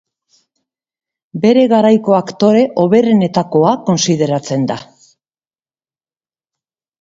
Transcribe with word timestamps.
Bere 1.43 1.65
garaiko 1.73 2.15
aktore 2.19 2.63
hoberenetakoa 2.85 3.75
kontsideratzen 3.91 4.67
da. 4.73 4.79